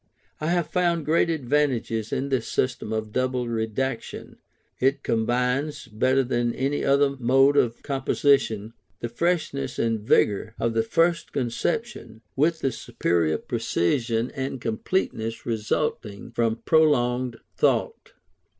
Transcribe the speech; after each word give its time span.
I 0.39 0.47
have 0.47 0.65
found 0.67 1.05
great 1.05 1.29
advantages 1.29 2.11
in 2.11 2.29
this 2.29 2.47
system 2.47 2.91
of 2.91 3.11
double 3.11 3.47
redaction. 3.47 4.37
It 4.79 5.03
combines, 5.03 5.87
better 5.87 6.23
than 6.23 6.55
any 6.55 6.83
other 6.83 7.15
mode 7.19 7.55
of 7.55 7.83
composition, 7.83 8.73
the 9.01 9.09
freshness 9.09 9.77
and 9.77 9.99
vigour 10.01 10.55
of 10.59 10.73
the 10.73 10.81
first 10.81 11.31
conception, 11.31 12.23
with 12.35 12.61
the 12.61 12.71
superior 12.71 13.37
precision 13.37 14.31
and 14.33 14.59
completeness 14.59 15.45
resulting 15.45 16.31
from 16.31 16.63
prolonged 16.65 17.37
thought. 17.55 18.13